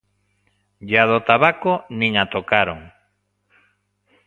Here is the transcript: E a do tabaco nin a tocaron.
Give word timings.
E 0.93 0.95
a 1.03 1.05
do 1.11 1.19
tabaco 1.29 1.71
nin 1.99 2.11
a 2.23 2.25
tocaron. 2.33 2.79